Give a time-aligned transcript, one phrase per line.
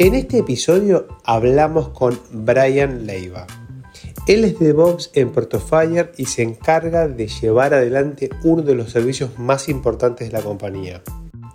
[0.00, 3.46] En este episodio hablamos con Brian Leiva.
[4.26, 9.38] Él es DevOps en Protofire y se encarga de llevar adelante uno de los servicios
[9.38, 11.02] más importantes de la compañía.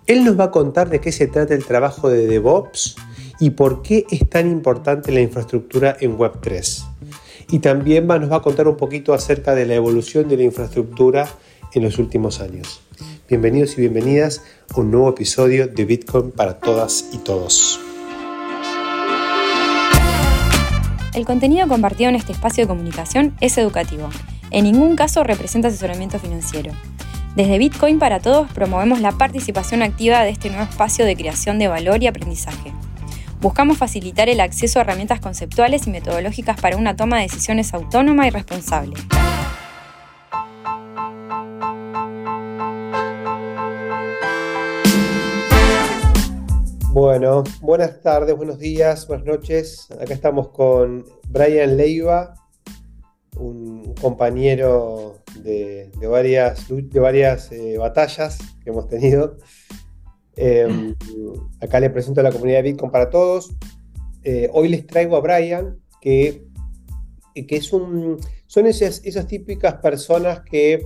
[0.06, 2.94] Él nos va a contar de qué se trata el trabajo de DevOps
[3.40, 6.84] y por qué es tan importante la infraestructura en Web3.
[7.50, 11.28] Y también nos va a contar un poquito acerca de la evolución de la infraestructura
[11.72, 12.80] en los últimos años.
[13.28, 17.80] Bienvenidos y bienvenidas a un nuevo episodio de Bitcoin para todas y todos.
[21.16, 24.10] El contenido compartido en este espacio de comunicación es educativo.
[24.50, 26.74] En ningún caso representa asesoramiento financiero.
[27.34, 31.68] Desde Bitcoin para Todos promovemos la participación activa de este nuevo espacio de creación de
[31.68, 32.70] valor y aprendizaje.
[33.40, 38.26] Buscamos facilitar el acceso a herramientas conceptuales y metodológicas para una toma de decisiones autónoma
[38.26, 38.96] y responsable.
[46.96, 49.86] Bueno, buenas tardes, buenos días, buenas noches.
[50.00, 52.32] Acá estamos con Brian Leiva,
[53.36, 59.36] un compañero de, varias, de varias eh, batallas que hemos tenido.
[60.36, 60.94] Em,
[61.60, 63.54] acá le presento a la comunidad de Bitcoin para todos.
[64.22, 66.46] Eh, hoy les traigo a Brian, que,
[67.34, 70.82] que es un, son esas, esas típicas personas que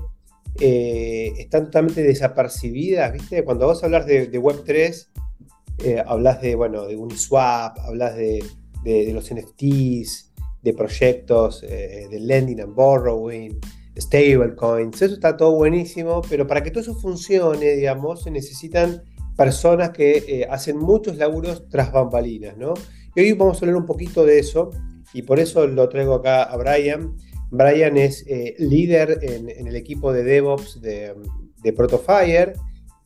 [0.58, 3.44] eh, están totalmente desapercibidas, ¿viste?
[3.44, 5.06] Cuando vos hablas de, de Web3,
[5.84, 8.42] eh, hablas de, bueno, de Uniswap, hablas de,
[9.12, 13.58] los NFTs, de proyectos eh, de lending and borrowing,
[13.96, 19.02] stablecoins, eso está todo buenísimo, pero para que todo eso funcione, digamos, se necesitan
[19.36, 22.74] personas que eh, hacen muchos laburos tras bambalinas, ¿no?
[23.14, 24.70] Y hoy vamos a hablar un poquito de eso,
[25.12, 27.16] y por eso lo traigo acá a Brian.
[27.50, 28.24] Brian es
[28.58, 31.14] líder en, el equipo de DevOps de,
[31.62, 32.52] de Protofire,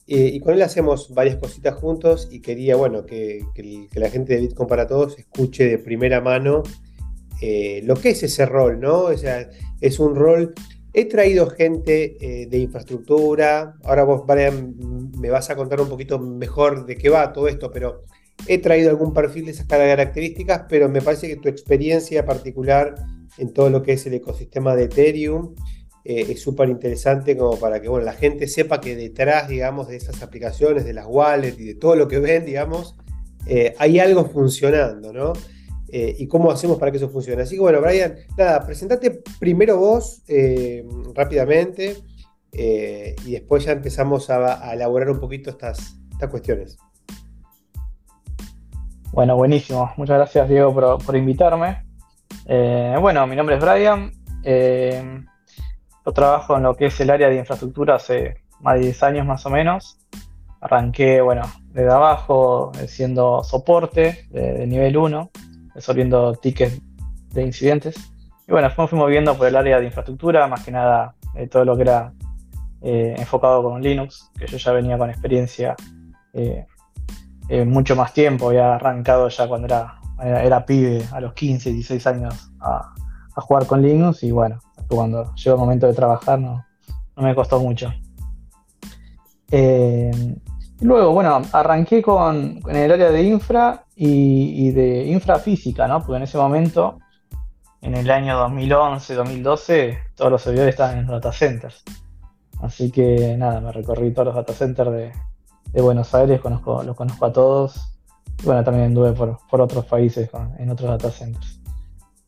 [0.06, 3.44] eh, y con él hacemos varias cositas juntos y quería, bueno, que,
[3.94, 6.62] la gente de Bitcoin para Todos escuche de primera mano
[7.41, 9.02] eh, lo que es ese rol, ¿no?
[9.05, 9.48] O sea,
[9.80, 10.54] es un rol...
[10.97, 14.22] He traído gente eh, de infraestructura, ahora vos,
[15.19, 18.04] me vas a contar un poquito mejor de qué va todo esto, pero
[18.47, 22.94] he traído algún perfil de esas características, pero me parece que tu experiencia particular
[23.38, 25.56] en todo lo que es el ecosistema de Ethereum
[26.04, 29.97] eh, es súper interesante como para que bueno, la gente sepa que detrás, digamos, de
[29.97, 32.97] esas aplicaciones, de las wallets y de todo lo que ven, digamos,
[33.47, 35.32] eh, hay algo funcionando, ¿no?
[35.88, 37.43] Eh, y cómo hacemos para que eso funcione.
[37.43, 40.22] Así que bueno, Brian, nada, presentate primero vos
[41.14, 41.97] rápidamente
[42.53, 46.76] y después ya empezamos a, elaborar un poquito estas, estas cuestiones.
[49.12, 49.93] Bueno, buenísimo.
[49.97, 51.84] Muchas gracias, Diego, por, por invitarme.
[53.00, 54.12] bueno, mi nombre es Brian.
[56.04, 59.26] Yo trabajo en lo que es el área de infraestructura hace más de 10 años
[59.26, 59.98] más o menos.
[60.60, 61.42] Arranqué, bueno,
[61.72, 65.31] desde abajo, eh, siendo soporte de, nivel 1,
[65.75, 66.81] resolviendo tickets
[67.31, 67.97] de incidentes.
[68.47, 71.64] Y bueno, me fui moviendo por el área de infraestructura, más que nada de todo
[71.64, 72.12] lo que era
[72.82, 75.75] eh, enfocado con Linux, que yo ya venía con experiencia
[76.34, 76.66] eh,
[77.64, 82.50] mucho más tiempo, había arrancado ya cuando era, era, pibe, a los 15, 16 años,
[82.60, 82.93] a
[83.41, 86.65] jugar con Linux y bueno, cuando llegó el momento de trabajar no,
[87.17, 87.93] no me costó mucho.
[89.50, 90.11] Eh,
[90.81, 96.00] luego, bueno, arranqué con, en el área de infra y, de infra física, ¿no?
[96.00, 96.99] Porque en ese momento,
[97.81, 101.83] en el año 2011, 2012, todos los servidores estaban en los data centers.
[102.61, 105.12] Así que nada, me recorrí todos los data centers de,
[105.81, 107.99] Buenos Aires, conozco, los conozco a todos.
[108.43, 111.61] Y bueno, también anduve por, por otros países en otros data centers.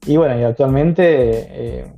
[0.06, 1.93] Y bueno, y actualmente eh,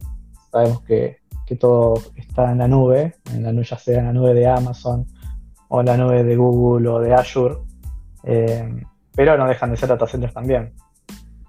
[0.51, 1.19] sabemos que,
[1.59, 5.07] todo está en la nube, en la, ya sea en la nube de Amazon
[5.69, 7.57] o en la nube de Google o de Azure,
[8.25, 10.75] eh, pero no dejan de ser data centers también.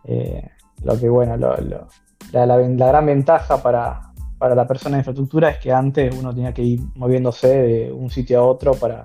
[0.06, 0.50] Eh,
[0.84, 6.34] lo que bueno, la, gran ventaja para, la persona de infraestructura es que antes uno
[6.34, 9.04] tenía que ir moviéndose de un sitio a otro para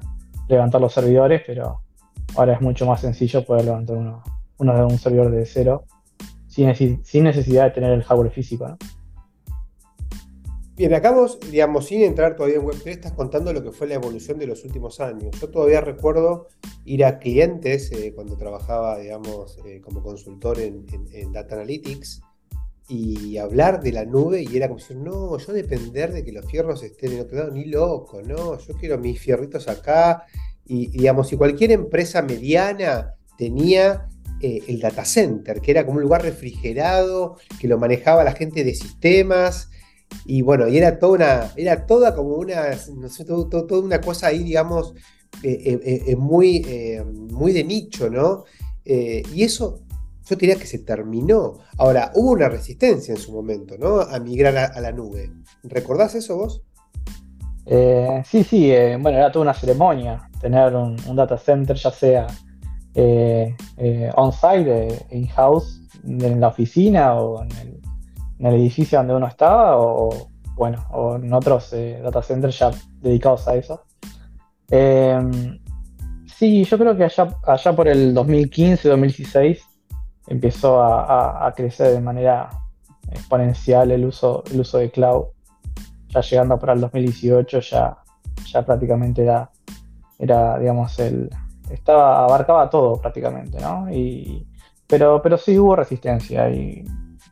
[0.48, 1.80] levantar los servidores, pero
[2.36, 5.84] ahora es mucho más sencillo poder levantar uno, de un servidor de cero
[6.46, 6.66] sin,
[7.24, 8.76] necesidad de tener el hardware físico.
[10.76, 13.94] Bien, acá vos, digamos, sin entrar todavía en Web3, estás contando lo que fue la
[13.94, 15.30] evolución de los últimos años.
[15.40, 16.48] Yo todavía recuerdo
[16.84, 20.84] ir a clientes eh, cuando trabajaba, digamos, eh, como consultor en,
[21.32, 22.22] Data Analytics
[22.88, 26.44] y hablar de la nube y era como decir, no, yo depender de que los
[26.50, 30.24] fierros estén en otro lado, ni loco, no, yo quiero mis fierritos acá.
[30.66, 34.08] Y, digamos, si cualquier empresa mediana tenía
[34.40, 38.64] eh, el data center, que era como un lugar refrigerado, que lo manejaba la gente
[38.64, 39.70] de sistemas,
[40.26, 44.28] y bueno, y era toda una, era toda como una, no sé, toda una cosa
[44.28, 44.94] ahí, digamos,
[45.42, 46.64] eh, eh, eh, muy,
[47.30, 48.44] muy de nicho, ¿no?
[48.86, 49.80] y eso
[50.26, 51.58] yo diría que se terminó.
[51.78, 54.00] Ahora, hubo una resistencia en su momento, ¿no?
[54.00, 55.30] A migrar a, la nube.
[55.62, 56.62] ¿Recordás eso vos?
[58.26, 58.70] Sí, sí,
[59.00, 62.26] bueno, era toda una ceremonia tener un, data center, ya sea
[64.16, 67.73] on-site, in-house, en la oficina o en el,
[68.40, 72.70] edificio donde uno estaba, o, bueno, o en otros data centers ya
[73.00, 73.82] dedicados a eso.
[76.26, 79.60] sí, yo creo que allá, por el 2015-2016
[80.28, 82.48] empezó a, crecer de manera
[83.10, 85.26] exponencial el uso, el uso de cloud.
[86.08, 87.96] Ya llegando para el 2018 ya,
[88.46, 89.50] ya prácticamente era,
[90.18, 91.28] era, digamos, el,
[91.70, 93.90] estaba, abarcaba todo prácticamente, ¿no?
[93.90, 94.46] Y,
[94.86, 96.84] pero, pero sí hubo resistencia y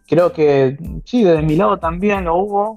[0.06, 2.76] creo que sí, desde mi lado también lo hubo,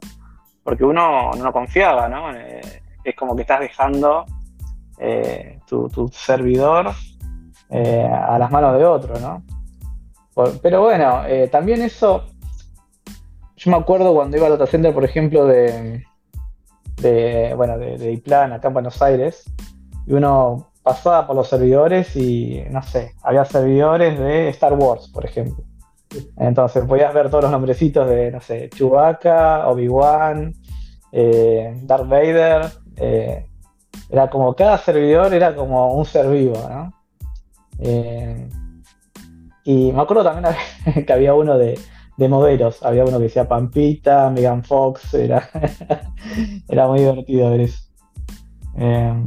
[0.63, 2.31] porque uno no confiaba, ¿no?
[2.33, 2.62] Eh,
[3.04, 4.25] es como que estás dejando
[4.98, 6.92] eh, tu, servidor
[7.69, 9.44] eh, a las manos de otro, ¿no?
[10.62, 12.25] pero bueno, también eso.
[13.56, 16.04] Yo me acuerdo cuando iba al data center, por ejemplo, de,
[16.98, 19.45] de bueno, de, de Iplan, acá en Buenos Aires,
[20.06, 25.25] y uno pasaba por los servidores y, no sé, había servidores de Star Wars, por
[25.25, 25.63] ejemplo.
[26.38, 30.54] Entonces podías ver todos los nombrecitos de, no sé, Chewbacca, Obi-Wan,
[31.12, 32.66] eh, Darth Vader.
[32.98, 33.46] Eh,
[34.10, 36.94] era como, cada servidor era como un ser vivo, ¿no?
[39.64, 40.56] Y me acuerdo también
[41.06, 41.78] que había uno de,
[42.18, 45.50] modelos, había uno que decía Pampita, Megan Fox, era,
[46.70, 47.80] era muy divertido ver eso.
[48.78, 49.26] Em,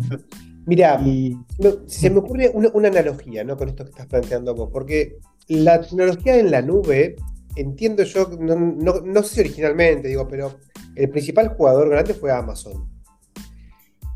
[0.68, 1.00] Mira,
[1.86, 3.56] se me ocurre una, analogía ¿no?
[3.56, 5.16] con esto que estás planteando vos, porque
[5.48, 7.16] la tecnología en la nube,
[7.56, 10.58] entiendo yo, no, no sé si originalmente, digo, pero
[10.94, 12.98] el principal jugador grande fue Amazon.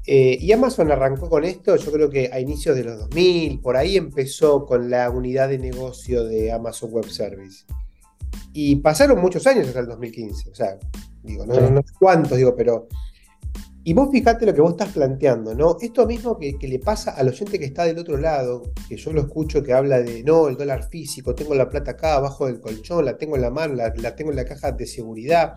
[0.04, 3.76] Eh, y Amazon arrancó con esto, yo creo que a inicios de los 2000, por
[3.76, 7.64] ahí empezó con la unidad de negocio de Amazon Web Service.
[8.52, 10.78] Y pasaron muchos años hasta el 2015, o sea,
[11.22, 12.88] digo, no, sé cuántos, digo, pero...
[13.84, 15.76] Y vos fijate lo que vos estás planteando, ¿no?
[15.80, 19.22] Esto mismo que, le pasa al oyente que está del otro lado, que yo lo
[19.22, 23.04] escucho que habla de, no, el dólar físico, tengo la plata acá abajo del colchón,
[23.04, 25.54] la tengo en la mano, la tengo en la caja de seguridad.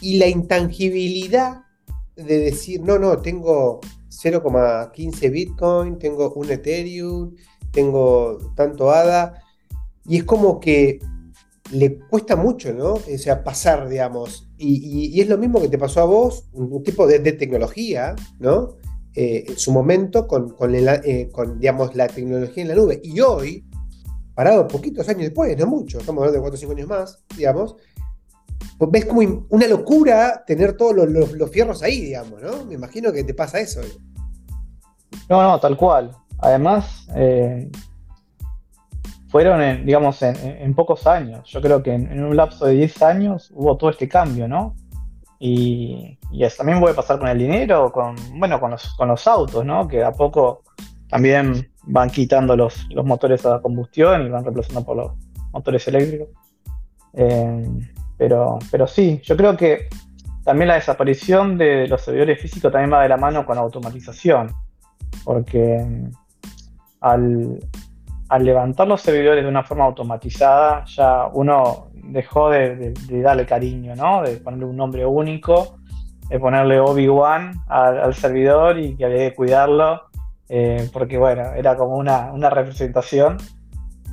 [0.00, 1.62] Y la intangibilidad
[2.16, 7.34] de decir, no, no, tengo 0,15 Bitcoin, tengo un Ethereum,
[7.70, 9.40] tengo tanto ADA,
[10.06, 10.98] y es como que
[11.74, 12.94] le cuesta mucho, ¿no?
[12.94, 14.48] O sea, pasar, digamos.
[14.58, 18.76] Y, es lo mismo que te pasó a vos, un, tipo de, tecnología, ¿no?
[19.14, 23.00] Eh, en su momento con, eh, con, digamos, la tecnología en la nube.
[23.02, 23.64] Y hoy,
[24.34, 27.76] parado poquitos años después, no mucho, estamos hablando de 4 o 5 años más, digamos,
[28.78, 32.64] pues ves como una locura tener todos los, fierros ahí, digamos, ¿no?
[32.64, 33.80] Me imagino que te pasa eso.
[35.28, 36.10] No, no, tal cual.
[36.38, 37.70] Además, eh,
[39.34, 41.50] fueron, en, digamos, en, pocos años.
[41.50, 44.76] Yo creo que en, un lapso de 10 años hubo todo este cambio, ¿no?
[45.40, 49.64] Y, eso también puede pasar con el dinero, con, bueno, con los, con los autos,
[49.64, 49.88] ¿no?
[49.88, 50.62] Que a poco
[51.08, 55.12] también van quitando los, los motores a combustión y van reemplazando por los
[55.50, 56.28] motores eléctricos.
[57.14, 57.68] Eh,
[58.16, 59.88] pero, pero sí, yo creo que
[60.44, 64.52] también la desaparición de los servidores físicos también va de la mano con automatización,
[65.24, 66.10] porque mm,
[68.34, 74.22] al, levantar los servidores de una forma automatizada, ya uno dejó de, darle cariño, ¿no?
[74.22, 75.78] De ponerle un nombre único,
[76.28, 80.02] de ponerle Obi-Wan al, servidor y que había que cuidarlo,
[80.48, 83.38] eh, porque bueno, era como una, representación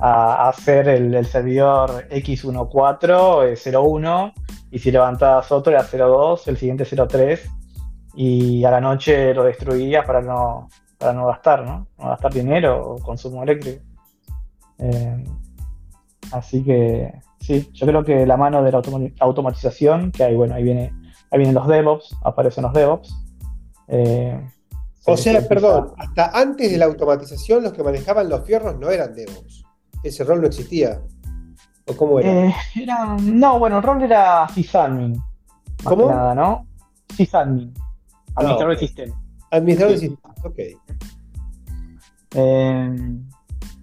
[0.00, 4.32] a, hacer el, servidor X14, 01, eh,
[4.70, 7.50] y si levantabas otro era 02, el siguiente 03,
[8.14, 11.88] y a la noche lo destruías para no, para no gastar, ¿no?
[11.98, 13.91] No gastar dinero o consumo eléctrico.
[14.82, 15.24] Eh,
[16.32, 18.82] así que sí, yo creo que la mano de la
[19.20, 20.92] automatización, que hay, bueno, ahí viene,
[21.30, 23.14] ahí vienen los DevOps, aparecen los DevOps.
[23.88, 24.40] Eh,
[25.04, 29.14] o sea, perdón, hasta antes de la automatización los que manejaban los fierros no eran
[29.14, 29.64] DevOps
[30.02, 31.00] ese rol no existía.
[31.86, 32.46] ¿O cómo era?
[32.46, 32.54] Eh,
[33.22, 35.20] no, bueno, el rol era sysadmin.
[35.84, 36.08] ¿Cómo?
[36.08, 36.66] nada, ¿no?
[37.16, 37.72] Sysadmin.
[38.36, 39.18] Administrador de sistemas.
[39.50, 40.58] Administrador de sistemas, ok.
[42.34, 42.96] Eh,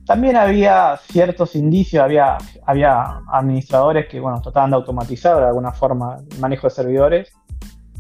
[0.10, 2.36] también había ciertos indicios, había,
[2.66, 7.32] había administradores que bueno, trataban de automatizar de alguna forma el manejo de servidores,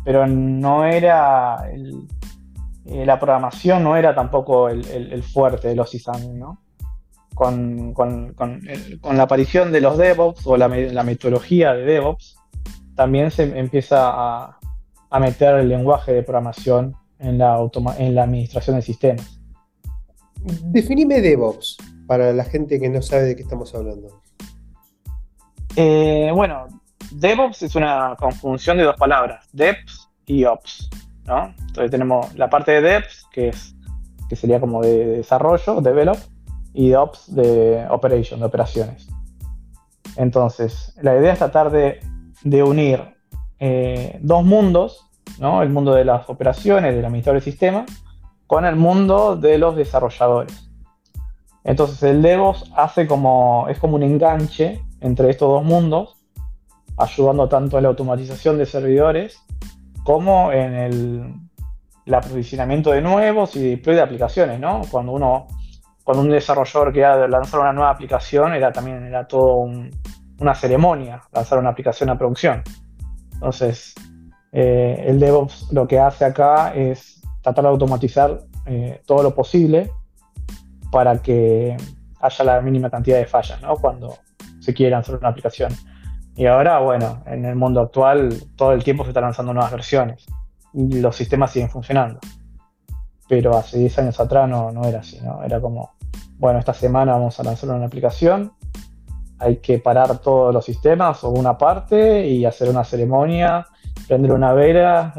[0.04, 6.60] pero no era eh, la programación no era tampoco el, fuerte de los sysadmin, ¿no?
[7.36, 7.94] con,
[9.04, 12.38] la aparición de los DevOps o la, metodología de DevOps,
[12.96, 14.60] también se empieza a,
[15.20, 17.60] meter el lenguaje de programación en la,
[18.00, 19.39] en la administración de sistemas.
[20.72, 21.78] Definime DevOps.
[22.10, 24.20] Para la gente que no sabe de qué estamos hablando.
[25.75, 26.66] Eh, bueno,
[27.12, 30.89] DevOps es una conjunción de dos palabras, Devs y Ops,
[31.25, 31.54] ¿no?
[31.60, 33.75] Entonces tenemos la parte de Devs, que es
[34.28, 36.18] que sería como de desarrollo, develop,
[36.74, 39.08] y Ops de operation, de operaciones.
[40.18, 42.01] Entonces, la idea es tratar de,
[42.63, 43.04] unir
[43.60, 45.06] eh, dos mundos,
[45.39, 45.62] ¿no?
[45.62, 47.86] El mundo de las operaciones, del administrador del sistema,
[48.48, 50.69] con el mundo de los desarrolladores.
[51.70, 56.18] Entonces el DevOps hace como, es como un enganche entre estos dos mundos,
[56.98, 59.40] ayudando tanto en la automatización de servidores
[60.04, 61.34] como en el,
[62.12, 64.82] aprovisionamiento de nuevos y deploy de aplicaciones, ¿no?
[64.90, 65.46] Cuando uno,
[66.04, 69.70] cuando un desarrollador quería lanzar una nueva aplicación, era también era todo
[70.40, 72.64] una ceremonia lanzar una aplicación a producción.
[73.34, 73.94] Entonces,
[74.54, 79.92] eh, el DevOps lo que hace acá es tratar de automatizar eh, todo lo posible
[80.91, 81.75] para que
[82.22, 83.75] haya la mínima cantidad de fallas, ¿no?
[83.75, 84.17] Cuando
[84.60, 85.72] se quiere lanzar una aplicación.
[86.36, 90.25] Y ahora, bueno, en el mundo actual todo el tiempo se están lanzando nuevas versiones
[90.74, 92.19] y los sistemas siguen funcionando.
[93.27, 95.43] Pero hace 10 años atrás no, no era así, ¿no?
[95.43, 95.91] Era como,
[96.38, 98.53] bueno, esta semana vamos a lanzar una aplicación,
[99.38, 103.65] hay que parar todos los sistemas o una parte y hacer una ceremonia,
[104.08, 105.13] prender una vela,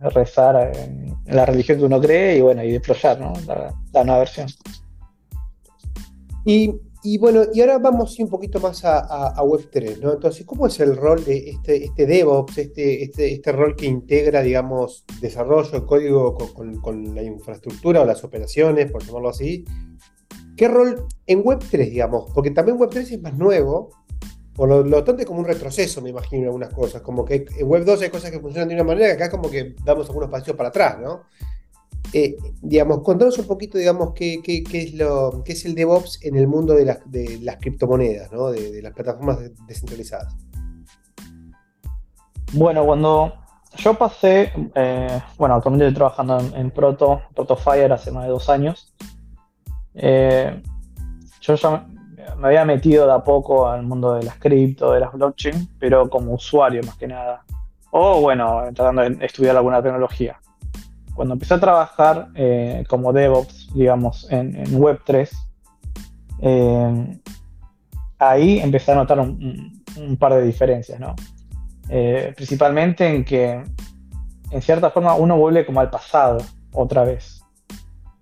[0.00, 3.32] rezar en, la religión que uno cree y bueno, y deployar, ¿no?
[3.92, 4.48] La nueva versión.
[6.48, 10.12] Y, bueno, y ahora vamos un poquito más a, Web3, ¿no?
[10.12, 14.42] Entonces, ¿cómo es el rol de este, este DevOps, este, este, este rol que integra,
[14.42, 19.64] digamos, desarrollo, código con, la infraestructura o las operaciones, por llamarlo así?
[20.56, 22.30] ¿Qué rol en Web3, digamos?
[22.32, 23.90] Porque también Web3 es más nuevo,
[24.54, 27.02] por lo, lo tanto es como un retroceso, me imagino, algunas cosas.
[27.02, 29.50] Como que en Web 2 hay cosas que funcionan de una manera que acá como
[29.50, 31.24] que damos algunos pasos para atrás, ¿no?
[32.12, 36.46] Eh, digamos, contanos un poquito, digamos, qué, es lo, qué es el DevOps en el
[36.46, 36.84] mundo de,
[37.42, 38.50] las criptomonedas, ¿no?
[38.50, 40.34] de, las plataformas descentralizadas.
[42.52, 43.34] Bueno, cuando
[43.76, 48.94] yo pasé, eh, bueno, actualmente estoy trabajando en, Proto, ProtoFire hace más de dos años.
[49.94, 50.62] Eh,
[51.40, 51.86] yo ya
[52.38, 56.08] me había metido de a poco al mundo de las cripto, de las blockchain, pero
[56.08, 57.44] como usuario más que nada.
[57.90, 60.38] O bueno, tratando de estudiar alguna tecnología
[61.16, 65.28] cuando empecé a trabajar eh, como DevOps, digamos, en, Web3,
[66.42, 67.18] eh,
[68.18, 69.82] ahí empecé a notar un,
[70.20, 71.16] par de diferencias, ¿no?
[71.88, 73.62] Eh, principalmente en que,
[74.50, 76.38] en cierta forma, uno vuelve como al pasado
[76.72, 77.42] otra vez.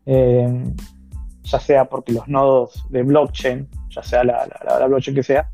[0.06, 5.50] ya sea porque los nodos de blockchain, ya sea la, blockchain que sea,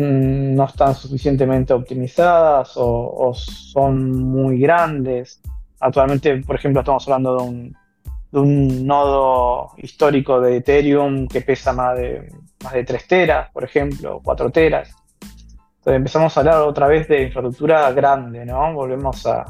[0.00, 5.40] no están suficientemente optimizadas o, son muy grandes.
[5.78, 7.36] Actualmente, por ejemplo, estamos hablando
[8.30, 13.64] de un, nodo histórico de Ethereum que pesa más de, más de 3 teras, por
[13.64, 14.94] ejemplo, 4 teras.
[15.78, 18.72] Entonces empezamos a hablar otra vez de infraestructura grande, ¿no?
[18.74, 19.44] Volvemos a,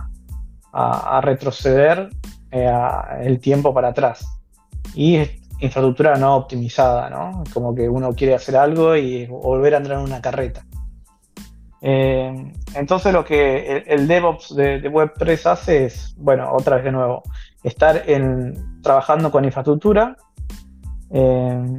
[0.73, 2.09] a, retroceder
[2.51, 2.73] eh,
[3.23, 4.25] el tiempo para atrás.
[4.95, 5.19] Y
[5.61, 7.45] infraestructura no optimizada, ¿no?
[7.53, 10.65] Como que uno quiere hacer algo y volver a entrar en una carreta.
[11.83, 17.23] Eh, entonces lo que el, DevOps de, Web3 hace es, bueno, otra vez de nuevo,
[17.63, 20.17] estar en, trabajando con infraestructura,
[21.11, 21.79] eh,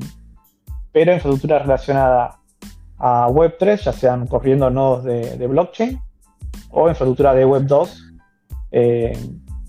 [0.92, 2.40] pero infraestructura relacionada
[2.98, 6.00] a Web3, ya sean corriendo nodos de, blockchain
[6.72, 7.90] o infraestructura de Web2,
[8.72, 9.18] eh,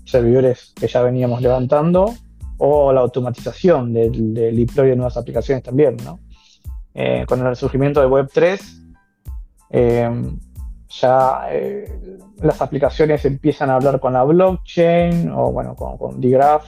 [0.05, 2.13] servidores que ya veníamos levantando
[2.65, 6.21] o la automatización del, deploy de nuevas aplicaciones también, ¿no?
[6.93, 8.61] Eh, con el surgimiento de Web3,
[9.69, 10.31] eh,
[10.87, 11.99] ya eh,
[12.37, 16.63] las aplicaciones empiezan a hablar con la blockchain o bueno, con, con DGraph,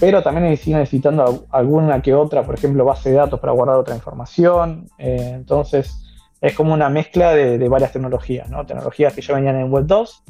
[0.00, 3.94] pero también siguen necesitando alguna que otra, por ejemplo, base de datos para guardar otra
[3.94, 4.88] información.
[4.98, 5.94] entonces,
[6.40, 8.66] es como una mezcla de, de varias tecnologías, ¿no?
[8.66, 10.24] Tecnologías que ya venían en Web 2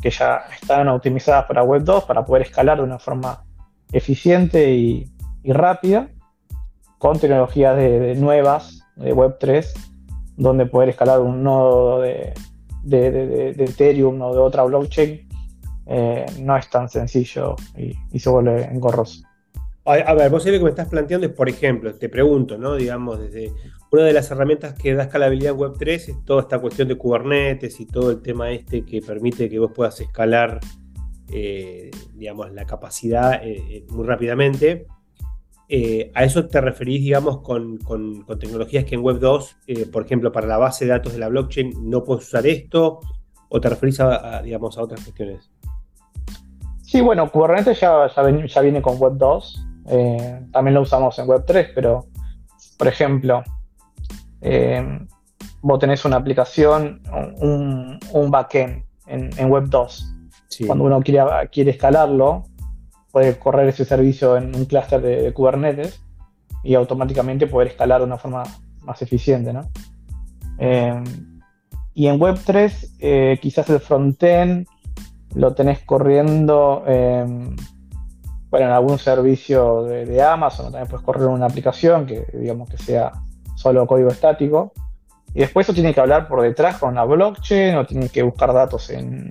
[0.00, 3.44] que ya están optimizadas para Web 2 para poder escalar de una forma
[3.92, 5.10] eficiente y,
[5.44, 6.08] rápida
[6.98, 9.72] con tecnologías de, nuevas de Web 3
[10.36, 12.34] donde poder escalar un nodo de,
[12.82, 15.26] de, Ethereum o de otra blockchain
[15.86, 19.27] eh, no es tan sencillo y, se vuelve engorroso.
[19.90, 22.76] A, ver, vos lo que me estás planteando es, por ejemplo, te pregunto, ¿no?
[22.76, 23.54] Digamos, desde
[23.90, 27.80] una de las herramientas que da escalabilidad en Web3 es toda esta cuestión de Kubernetes
[27.80, 30.60] y todo el tema este que permite que vos puedas escalar,
[31.32, 34.86] eh, digamos, la capacidad eh, eh, muy rápidamente.
[36.14, 37.78] ¿A eso te referís, digamos, con,
[38.38, 42.04] tecnologías que en Web2, por ejemplo, para la base de datos de la blockchain, no
[42.04, 43.00] puedes usar esto?
[43.48, 45.50] ¿O te referís a, digamos, a otras cuestiones?
[46.82, 49.67] Sí, bueno, Kubernetes ya, ya, viene con Web 2.
[49.90, 52.06] Eh, también lo usamos en Web 3, pero,
[52.76, 53.42] por ejemplo,
[54.40, 55.00] eh,
[55.62, 57.00] vos tenés una aplicación,
[57.40, 60.14] un, un backend en, Web 2.
[60.66, 62.44] Cuando uno quiere, quiere escalarlo,
[63.12, 66.00] puede correr ese servicio en un clúster de, Kubernetes
[66.62, 68.42] y automáticamente poder escalar de una forma
[68.82, 69.52] más eficiente.
[69.52, 69.68] ¿no?
[70.58, 71.02] Eh,
[71.94, 74.66] y en Web 3, eh, quizás el frontend
[75.34, 76.84] lo tenés corriendo
[78.50, 83.12] bueno, en algún servicio de, Amazon, también puedes correr una aplicación que digamos que sea
[83.54, 84.72] solo código estático.
[85.34, 88.52] Y después eso tiene que hablar por detrás con la blockchain o tiene que buscar
[88.54, 89.28] datos en,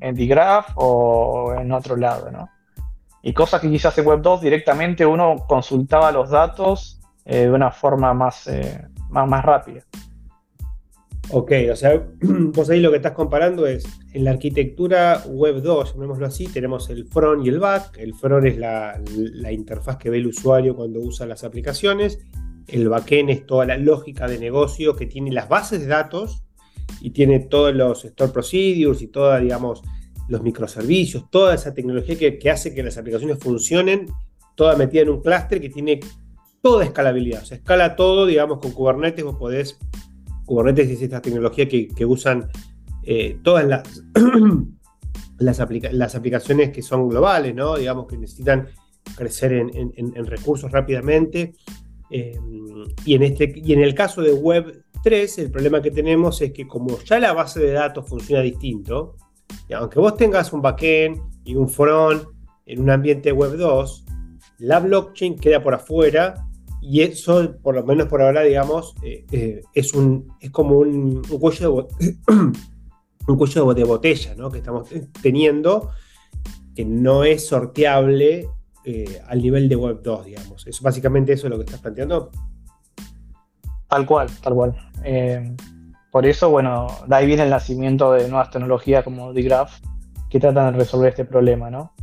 [0.00, 2.48] en DGraph o en otro lado, ¿no?
[3.22, 7.70] Y cosas que quizás en Web 2 directamente uno consultaba los datos eh, de una
[7.72, 9.82] forma más, eh, más, más rápida.
[11.30, 15.94] Ok, o sea, vos ahí lo que estás comparando es en la arquitectura Web 2,
[15.94, 17.98] llamémoslo así, tenemos el front y el back.
[17.98, 22.18] El front es la, la interfaz que ve el usuario cuando usa las aplicaciones
[22.68, 26.42] el backend es toda la lógica de negocio que tiene las bases de datos
[27.00, 29.82] y tiene todos los store procedures y toda, digamos,
[30.28, 34.06] los microservicios, toda esa tecnología que, hace que las aplicaciones funcionen,
[34.56, 36.00] toda metida en un clúster que tiene
[36.60, 37.42] toda escalabilidad.
[37.42, 39.78] O sea, escala todo, digamos, con Kubernetes vos podés,
[40.46, 42.48] Kubernetes es esta tecnología que, usan
[43.02, 43.66] eh, todas
[45.38, 47.76] las, aplicaciones que son globales, ¿no?
[47.76, 48.68] Digamos, que necesitan
[49.16, 51.54] crecer en recursos rápidamente
[52.10, 52.38] eh,
[53.04, 56.52] y, en este, y en el caso de Web 3, el problema que tenemos es
[56.52, 59.16] que como ya la base de datos funciona distinto,
[59.68, 62.24] y aunque vos tengas un backend y un front
[62.66, 64.04] en un ambiente Web 2,
[64.58, 66.45] la blockchain queda por afuera
[66.88, 71.20] y eso, por lo menos por ahora, digamos, eh, eh, es, un, es como un,
[71.22, 72.16] cuello, de,
[73.26, 74.52] un cuello de botella ¿no?
[74.52, 74.88] que estamos
[75.20, 75.90] teniendo,
[76.76, 78.48] que no es sorteable
[78.84, 80.64] eh, al nivel de Web 2, digamos.
[80.68, 82.30] Es básicamente eso lo que estás planteando.
[83.88, 84.76] Tal cual, tal cual.
[86.12, 89.80] Por eso, bueno, de ahí viene el nacimiento de nuevas tecnologías como DGraph
[90.30, 91.94] que tratan de resolver este problema, ¿no?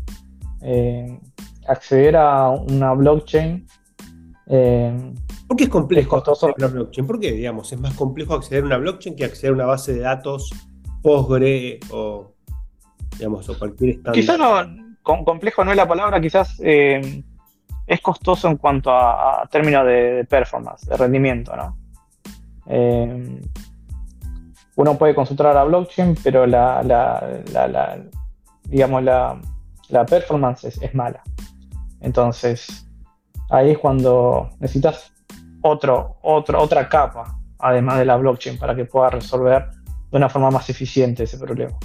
[1.68, 3.66] Acceder a una blockchain.
[4.46, 6.54] ¿Por qué es complejo costoso.
[6.58, 7.08] la blockchain?
[7.08, 9.94] ¿Por qué, digamos, es más complejo acceder a una blockchain que acceder a una base
[9.94, 10.52] de datos
[11.02, 12.34] Postgre o,
[13.18, 14.14] digamos, o cualquier estándar?
[14.14, 17.24] Quizá no, complejo no es la palabra, quizás eh,
[17.86, 21.78] es costoso en cuanto a, términos de, performance, de rendimiento, ¿no?
[22.68, 23.42] Eh,
[24.76, 26.82] uno puede consultar a blockchain, pero la,
[28.64, 31.22] digamos, la, performance es, mala.
[32.02, 32.83] Entonces,
[33.50, 35.14] ahí es cuando necesitas
[35.62, 39.66] otra capa, además de la blockchain, para que pueda resolver
[40.12, 41.78] de una forma más eficiente ese problema.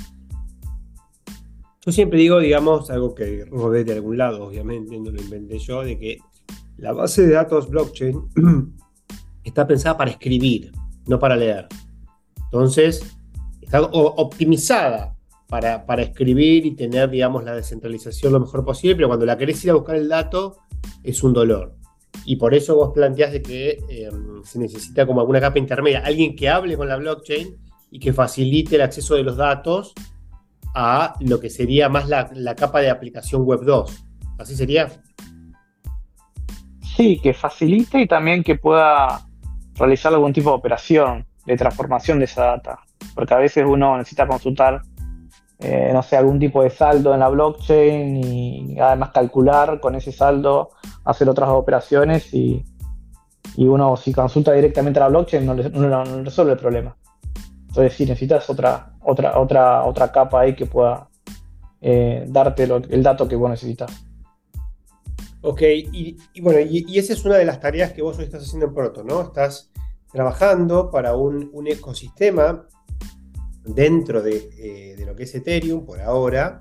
[1.84, 5.82] Yo siempre digo, digamos, algo que rodee de algún lado, obviamente, no lo inventé yo,
[5.82, 6.18] de que
[6.76, 8.28] la base de datos blockchain
[9.44, 10.72] está pensada para escribir,
[11.06, 11.66] no para leer.
[12.44, 13.16] Entonces,
[13.60, 15.17] está optimizada
[15.48, 19.64] para, para, escribir y tener, digamos, la descentralización lo mejor posible, pero cuando la querés
[19.64, 20.58] ir a buscar el dato,
[21.02, 21.74] es un dolor.
[22.24, 26.48] Y por eso vos planteás que em, se necesita como alguna capa intermedia, alguien que
[26.48, 27.56] hable con la blockchain
[27.90, 29.94] y que facilite el acceso de los datos
[30.74, 34.04] a lo que sería más la, capa de aplicación web 2.
[34.38, 34.88] ¿Así sería?
[36.96, 39.26] Sí, que facilite y también que pueda
[39.74, 42.80] realizar algún tipo de operación de transformación de esa data.
[43.14, 44.82] Porque a veces uno necesita consultar,
[45.60, 50.12] eh, no sé, algún tipo de saldo en la blockchain y además calcular con ese
[50.12, 50.70] saldo,
[51.04, 52.64] hacer otras operaciones y,
[53.56, 56.96] uno si consulta directamente a la blockchain no, no resuelve el problema.
[57.66, 61.08] Entonces sí necesitas otra, otra, otra, otra capa ahí que pueda
[61.80, 63.90] eh, darte el dato que vos necesitas.
[65.40, 68.74] Ok, y, bueno, y, esa es una de las tareas que vos estás haciendo en
[68.74, 69.20] Proto, ¿no?
[69.20, 69.70] Estás
[70.12, 72.66] trabajando para un, ecosistema
[73.74, 76.60] dentro eh, de, lo que es Ethereum por ahora,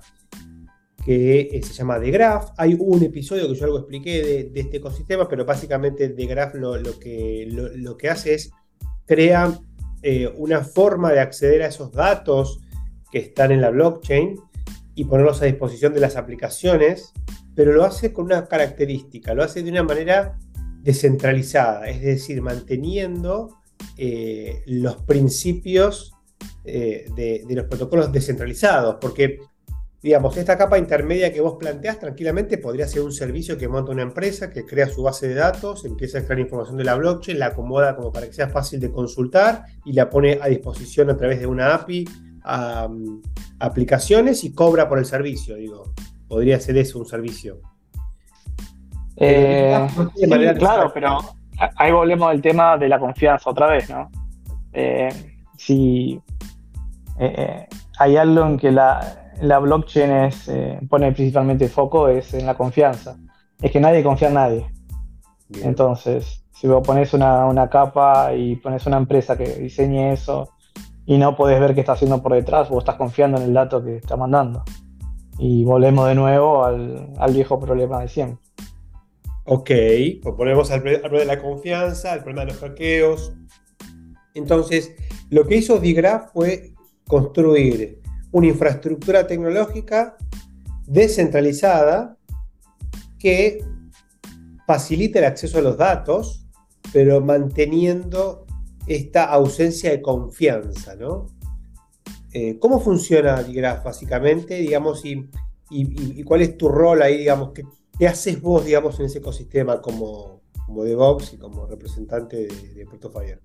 [1.04, 2.50] que eh, se llama The Graph.
[2.56, 6.98] Hay un episodio que yo algo expliqué de, este ecosistema, pero básicamente The Graph lo,
[6.98, 8.50] que, lo, que hace es
[9.06, 9.58] crea
[10.02, 12.60] eh, una forma de acceder a esos datos
[13.10, 14.38] que están en la blockchain
[14.94, 17.12] y ponerlos a disposición de las aplicaciones,
[17.54, 20.38] pero lo hace con una característica, lo hace de una manera
[20.82, 23.56] descentralizada, es decir, manteniendo
[24.66, 26.17] los principios
[26.64, 29.40] eh, de, de, los protocolos descentralizados, porque
[30.02, 34.02] digamos, esta capa intermedia que vos planteás tranquilamente podría ser un servicio que monta una
[34.02, 37.46] empresa, que crea su base de datos, empieza a extraer información de la blockchain, la
[37.46, 41.40] acomoda como para que sea fácil de consultar y la pone a disposición a través
[41.40, 42.04] de una API
[42.44, 42.88] a,
[43.58, 45.92] aplicaciones y cobra por el servicio, digo.
[46.28, 47.60] podría ser eso un servicio.
[49.16, 49.88] Eh,
[50.56, 51.18] claro, pero
[51.74, 54.08] ahí volvemos al tema de la confianza otra vez, ¿no?
[54.72, 55.08] Eh,
[55.58, 56.20] si
[57.18, 57.66] eh,
[57.98, 60.30] hay algo en que la, blockchain
[60.88, 63.16] pone principalmente foco es en la confianza.
[63.60, 64.66] Es que nadie confía en nadie.
[65.62, 70.54] Entonces, si vos pones una, una, capa y pones una empresa que diseñe eso
[71.06, 73.82] y no podés ver qué está haciendo por detrás, vos estás confiando en el dato
[73.84, 74.62] que está mandando.
[75.38, 78.48] Y volvemos de nuevo al, al viejo problema de siempre.
[79.50, 79.70] Ok,
[80.22, 83.32] pues volvemos al, problema de la confianza, al problema de los hackeos.
[84.38, 84.94] Entonces,
[85.30, 86.72] lo que hizo Digraph fue
[87.06, 90.16] construir una infraestructura tecnológica
[90.86, 92.16] descentralizada
[93.18, 93.64] que
[94.66, 96.46] facilite el acceso a los datos,
[96.92, 98.46] pero manteniendo
[98.86, 101.26] esta ausencia de confianza, ¿no?
[102.32, 105.28] Eh, ¿Cómo funciona Digraph básicamente, digamos, y,
[106.24, 110.84] cuál es tu rol ahí, digamos, qué, haces vos, digamos, en ese ecosistema como, como
[110.84, 113.40] DevOps y como representante de, de Protofire?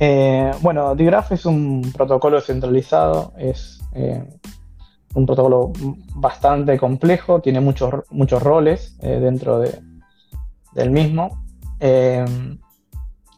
[0.00, 4.24] Eh, bueno, Digraph es un protocolo centralizado, es eh,
[5.14, 5.72] un protocolo
[6.14, 9.78] bastante complejo, tiene muchos, muchos roles dentro de,
[10.72, 11.44] del mismo.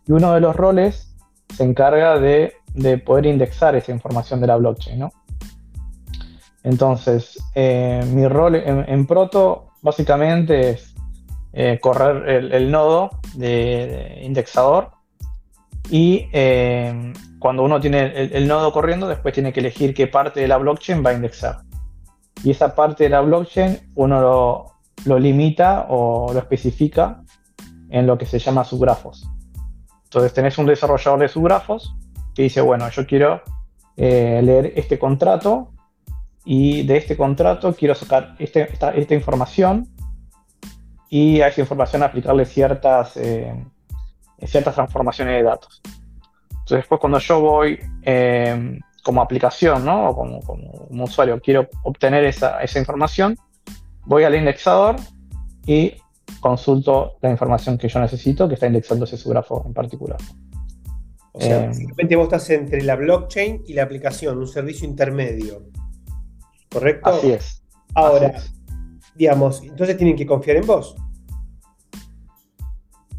[0.06, 1.14] Y uno de los roles
[1.54, 2.54] se encarga de,
[3.04, 5.10] poder indexar esa información de la blockchain, ¿no?
[6.64, 10.94] Entonces, eh, mi rol en, Proto básicamente es
[11.52, 14.90] eh, correr el, nodo de, indexador
[15.92, 20.48] y eh, cuando uno tiene el, nodo corriendo, después tiene que elegir qué parte de
[20.48, 21.58] la blockchain va a indexar.
[22.42, 24.74] Y esa parte de la blockchain uno
[25.04, 27.22] lo, limita o lo especifica
[27.90, 29.28] en lo que se llama subgrafos.
[30.04, 31.94] Entonces tenés un desarrollador de subgrafos
[32.34, 33.42] que dice, bueno, yo quiero
[33.98, 35.72] eh, leer este contrato
[36.42, 39.88] y de este contrato quiero sacar este, esta, información
[41.10, 43.52] y a esa información aplicarle ciertas, eh,
[44.46, 45.80] ciertas transformaciones de datos.
[46.50, 50.10] Entonces después cuando yo voy eh, como aplicación, ¿no?
[50.10, 53.36] O como, como, usuario, quiero obtener esa, esa información,
[54.04, 54.96] voy al indexador
[55.66, 55.94] y
[56.40, 60.18] consulto la información que yo necesito que está indexando ese subgrafo en particular.
[61.32, 65.62] O sea, eh, vos estás entre la blockchain y la aplicación, un servicio intermedio.
[66.70, 67.10] ¿Correcto?
[67.10, 67.62] Así es.
[67.94, 68.34] Ahora,
[69.14, 70.94] digamos, entonces tienen que confiar en vos.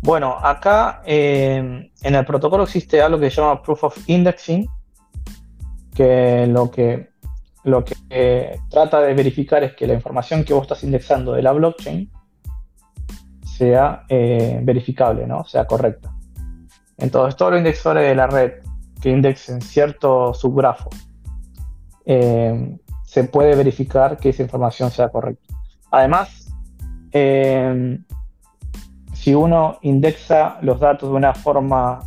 [0.04, 4.68] Bueno, acá eh, en el protocolo existe algo que se llama Proof of Indexing,
[5.96, 7.12] que lo que,
[7.63, 11.42] lo que eh, trata de verificar es que la información que vos estás indexando de
[11.42, 12.12] la blockchain
[13.46, 15.46] sea eh, verificable, ¿no?
[15.46, 16.13] sea correcta.
[16.98, 18.52] Entonces, todos los indexadores de la red
[19.02, 20.89] que indexen cierto subgrafo,
[22.06, 25.56] eh, se puede verificar que esa información sea correcta.
[25.92, 26.52] Además,
[27.13, 28.00] eh,
[29.24, 32.00] si uno indexa los datos de una forma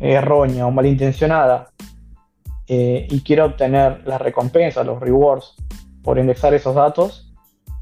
[0.00, 1.68] errónea o malintencionada
[2.66, 5.54] y quiere obtener la recompensa, los rewards
[6.02, 7.26] por indexar esos datos,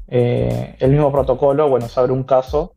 [0.07, 2.73] eh, el mismo protocolo, bueno, se abre un caso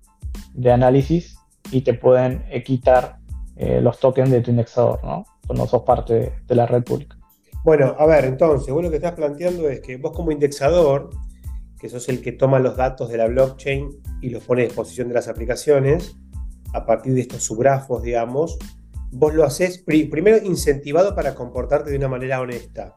[0.54, 1.38] de análisis
[1.70, 3.18] y te pueden eh, quitar
[3.56, 5.24] eh, los tokens de tu indexador, ¿no?
[5.46, 7.16] Cuando sos parte de, la red pública.
[7.64, 11.10] Bueno, a ver, entonces, vos lo que estás planteando es que vos como indexador,
[11.78, 15.08] que sos el que toma los datos de la blockchain y los pone a disposición
[15.08, 16.16] de las aplicaciones,
[16.74, 18.58] a partir de estos subgrafos, digamos,
[19.10, 22.96] vos lo haces primero incentivado para comportarte de una manera honesta.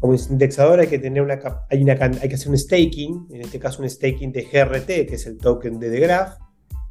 [0.00, 3.58] Como indexador hay que tener una, hay una hay que hacer un staking, en este
[3.58, 6.38] caso un staking de GRT, que es el token de The Graph,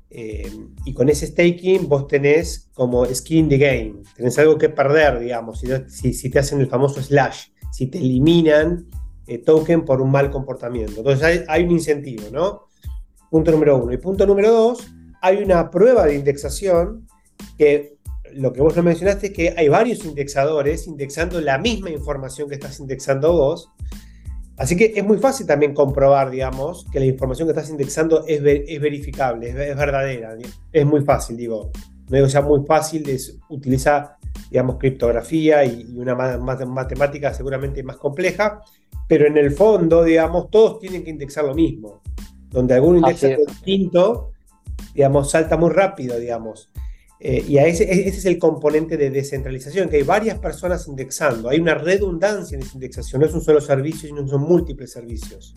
[0.09, 0.49] eh,
[0.85, 5.61] y con ese staking vos tenés como skin the game, tenés algo que perder, digamos,
[5.87, 8.87] si, si, te hacen el famoso slash, si te eliminan
[9.27, 10.97] eh, token por un mal comportamiento.
[10.97, 12.67] Entonces hay, hay, un incentivo, ¿no?
[13.29, 13.93] Punto número uno.
[13.93, 14.87] Y punto número dos,
[15.21, 17.07] hay una prueba de indexación
[17.57, 17.97] que
[18.33, 22.55] lo que vos no mencionaste es que hay varios indexadores indexando la misma información que
[22.55, 23.69] estás indexando vos.
[24.57, 28.41] Así que es muy fácil también comprobar, digamos, que la información que estás indexando es,
[28.41, 30.35] verificable, es, verdadera.
[30.71, 31.71] Es muy fácil, digo.
[32.09, 34.17] No digo sea muy fácil, es, utiliza,
[34.49, 38.61] digamos, criptografía y, una matemática seguramente más compleja,
[39.07, 42.01] pero en el fondo, digamos, todos tienen que indexar lo mismo.
[42.49, 44.31] Donde algún indexa distinto,
[44.93, 46.69] digamos, salta muy rápido, digamos.
[47.19, 51.49] Eh, y ese, e, ese, es el componente de descentralización, que hay varias personas indexando,
[51.49, 55.55] hay una redundancia en esa indexación, no es un solo servicio, sino son múltiples servicios.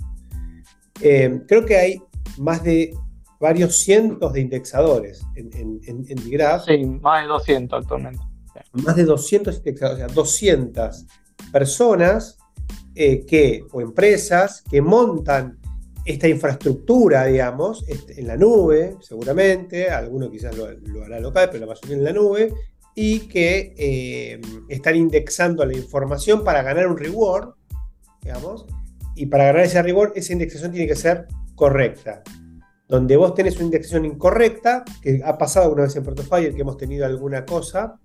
[1.03, 2.03] Eh, creo que hay
[2.39, 2.95] más de
[3.39, 8.23] varios cientos de indexadores en, en, en, Sí, más de 200 actualmente.
[8.73, 11.07] Más de 200 indexadores, o sea, 200
[11.53, 12.40] personas
[12.95, 15.59] eh, que, o empresas que montan
[16.05, 20.67] esta infraestructura, digamos, este, en la nube, seguramente, alguno quizás lo,
[21.05, 22.53] hará local, pero la mayoría en la nube,
[22.95, 27.55] y que eh, están indexando la información para ganar un reward,
[28.23, 28.67] digamos,
[29.15, 32.23] y para ganar ese reward, esa indexación tiene que ser correcta.
[32.89, 36.77] Donde vos tenés una indexación incorrecta, que ha pasado alguna vez en Protofire, que hemos
[36.77, 38.01] tenido alguna cosa,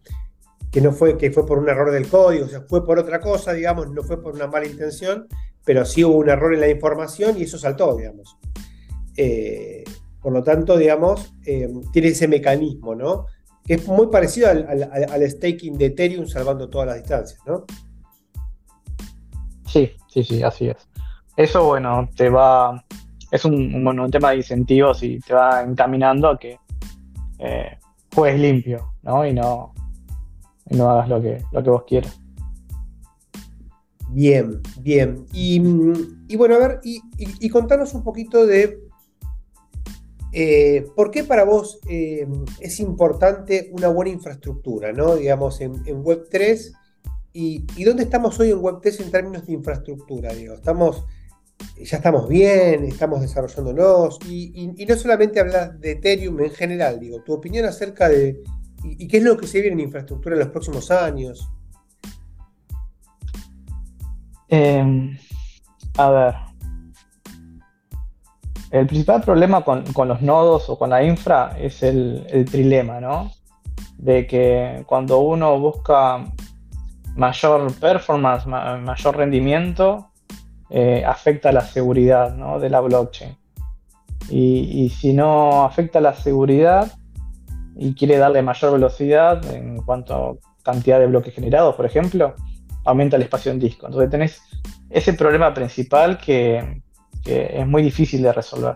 [0.76, 3.22] que no fue, que fue por un error del código, o sea, fue por otra
[3.22, 5.26] cosa, digamos, no fue por una mala intención,
[5.64, 8.38] pero sí hubo un error en la información y eso saltó, digamos.
[9.16, 9.86] Eh,
[10.22, 13.28] por lo tanto, digamos, eh, tiene ese mecanismo, ¿no?
[13.66, 17.64] Que es muy parecido al, staking de Ethereum salvando todas las distancias, ¿no?
[19.68, 20.90] Sí, sí, sí, así es.
[21.38, 22.84] Eso, bueno, te va.
[23.32, 26.60] Es un, tema de incentivos y te va encaminando a que
[27.40, 27.78] eh,
[28.14, 29.26] juegues limpio, ¿no?
[29.26, 29.74] Y no,
[30.70, 32.20] y no hagas lo que, lo que vos quieras.
[34.10, 35.26] Bien, bien.
[35.34, 35.60] Y,
[36.38, 38.80] bueno, a ver, y, contanos un poquito de
[40.32, 42.28] eh, por qué para vos eh,
[42.60, 45.16] es importante una buena infraestructura, ¿no?
[45.16, 46.74] Digamos, en, Web3.
[47.34, 50.34] Y, dónde estamos hoy en Web3 en términos de infraestructura?
[50.34, 51.04] Digo, estamos,
[51.78, 54.20] ya estamos bien, estamos desarrollándonos.
[54.30, 58.42] Y, y no solamente hablar de Ethereum en general, digo, tu opinión acerca de,
[58.86, 61.50] ¿Y, qué es lo que se viene en infraestructura en los próximos años?
[64.48, 65.18] Em,
[65.98, 66.36] a ver.
[68.72, 73.32] El principal problema con, los nodos o con la infra es el, trilema, ¿no?
[73.98, 76.26] De que cuando uno busca
[77.16, 80.12] mayor performance, mayor rendimiento,
[80.70, 82.60] eh, afecta la seguridad ¿no?
[82.60, 83.38] de la blockchain.
[84.30, 86.92] y, si no afecta la seguridad,
[87.78, 90.34] y quiere darle mayor velocidad en cuanto a
[90.64, 92.36] cantidad de bloques generados, por ejemplo,
[92.86, 93.88] aumenta el espacio en disco.
[93.88, 94.42] Entonces tenés
[94.90, 96.82] ese problema principal que,
[97.26, 98.76] es muy difícil de resolver.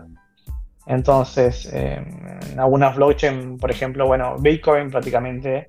[0.86, 5.66] Entonces, en algunas blockchain, por ejemplo, bueno, Bitcoin prácticamente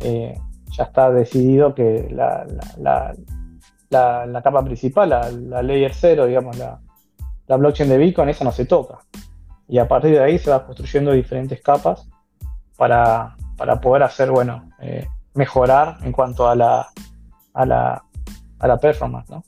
[0.00, 0.34] eh,
[0.76, 2.44] ya está decidido que la,
[3.88, 6.80] la, capa principal, la, layer 0, digamos, la,
[7.56, 8.98] blockchain de Bitcoin, esa no se toca.
[9.68, 12.08] Y a partir de ahí se va construyendo diferentes capas
[12.78, 13.34] para,
[13.82, 16.86] poder hacer, bueno, eh, mejorar en cuanto a la,
[17.52, 18.04] a la,
[18.60, 19.44] a la performance, ¿no?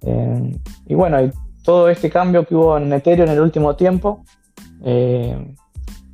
[0.00, 1.18] Eh, y bueno,
[1.62, 4.24] todo este cambio que hubo en Ethereum en el último tiempo,
[4.82, 5.54] eh,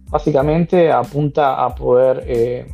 [0.08, 2.66] básicamente apunta a poder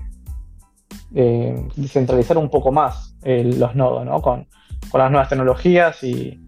[1.10, 4.22] descentralizar un poco más los nodos, ¿no?
[4.22, 4.46] Con,
[4.90, 6.40] con, las nuevas tecnologías y,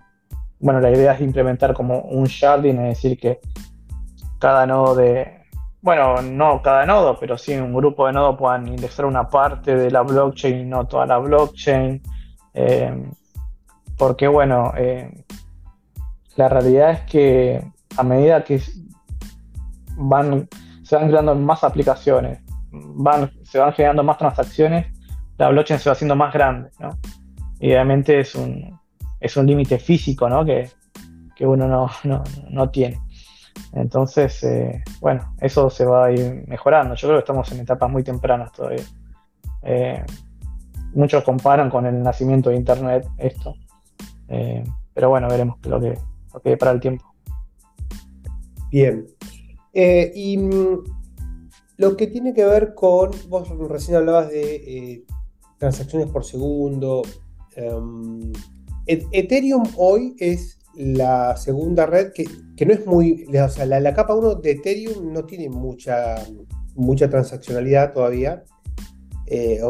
[0.59, 3.41] bueno, la idea es implementar como un sharding, es decir, que
[4.39, 5.40] cada nodo de,
[5.83, 9.91] bueno, no cada nodo, pero sí un grupo de nodos puedan indexar una parte de
[9.91, 12.03] la blockchain y no toda la blockchain.
[12.53, 13.11] Eh,
[13.97, 15.25] porque bueno, eh,
[16.37, 17.65] la realidad es que
[17.97, 18.61] a medida que
[19.97, 20.49] van,
[20.83, 22.41] se van creando más aplicaciones,
[22.71, 24.87] van, se van generando más transacciones,
[25.39, 26.91] la blockchain se va haciendo más grande, ¿no?
[27.59, 28.79] Y obviamente es un,
[29.19, 30.45] es un límite físico, ¿no?
[30.45, 30.69] Que,
[31.43, 31.91] uno no,
[32.51, 33.01] no tiene.
[33.73, 36.95] Entonces, eh, bueno, eso se va a ir mejorando.
[36.95, 38.85] Yo creo que estamos en etapas muy tempranas todavía.
[39.63, 40.05] Eh,
[40.95, 43.55] muchos comparan con el nacimiento de Internet esto.
[44.29, 45.99] Eh, pero bueno, veremos lo que,
[46.35, 47.05] lo que para el tiempo.
[48.71, 49.07] Bien.
[49.73, 50.85] y mm,
[51.77, 55.05] lo que tiene que ver con, vos recién hablabas de
[55.59, 57.03] transacciones por segundo.
[57.55, 58.33] Em,
[58.87, 62.25] Ethereum hoy es la segunda red, que,
[62.65, 63.27] no es muy.
[63.27, 66.17] O sea, la, capa 1 de Ethereum no tiene mucha,
[66.75, 68.45] mucha transaccionalidad todavía.
[69.27, 69.61] Eh,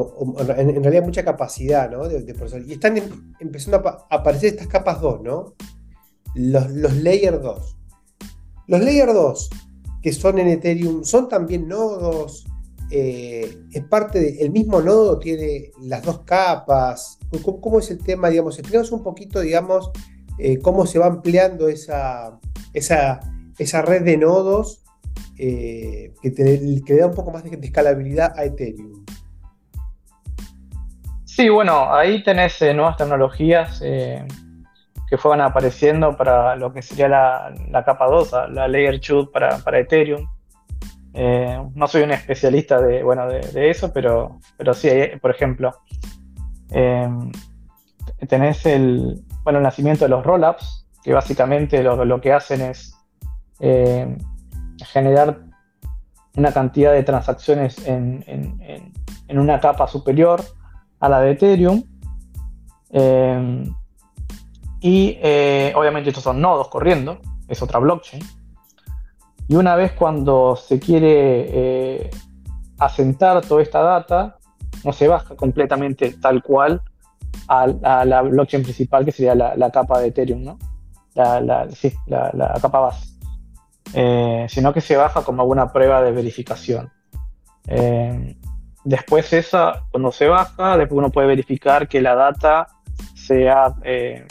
[0.56, 2.08] en, realidad, mucha capacidad ¿no?
[2.08, 2.24] de,
[2.66, 5.54] Y están em, empezando a aparecer estas capas 2, ¿no?
[6.34, 7.76] Los, los Layer 2.
[8.68, 9.50] Los Layer 2,
[10.02, 12.46] que son en Ethereum, son también nodos.
[12.90, 17.18] Eh, es parte del mismo nodo, tiene las dos capas.
[17.60, 18.30] ¿Cómo, es el tema?
[18.30, 19.90] Digamos, explicamos un poquito, digamos,
[20.42, 22.38] eh, cómo se va ampliando esa,
[22.72, 23.20] esa,
[23.82, 24.82] red de nodos
[25.36, 29.04] eh, que, le da un poco más de, escalabilidad a Ethereum.
[31.26, 37.84] Sí, bueno, ahí tenés eh, nuevas tecnologías que fueron apareciendo para lo que sería la,
[37.84, 40.26] capa 2, la Layer 2 para, Ethereum.
[41.74, 44.88] no soy un especialista de, bueno, de, eso, pero, pero sí,
[45.20, 45.82] por ejemplo,
[48.28, 52.94] tenés el, bueno, el nacimiento de los rollups, que básicamente lo, que hacen es
[53.60, 54.16] eh,
[54.92, 55.40] generar
[56.36, 58.24] una cantidad de transacciones en,
[59.28, 60.42] una capa superior
[61.00, 61.82] a la de Ethereum.
[62.90, 63.64] Eh,
[64.82, 68.22] Y eh, obviamente estos son nodos corriendo, es otra blockchain.
[69.48, 72.10] Y una vez cuando se quiere
[72.78, 74.38] asentar toda esta data,
[74.84, 76.82] no se baja completamente tal cual
[77.50, 80.58] a, la blockchain principal, que sería la, capa de Ethereum, ¿no?
[81.14, 83.10] La, sí, la capa base.
[83.94, 86.90] Eh, sino que se baja como una prueba de verificación.
[87.66, 88.36] Eh,
[88.84, 92.68] después esa, cuando se baja, después uno puede verificar que la data
[93.14, 94.26] sea, eh,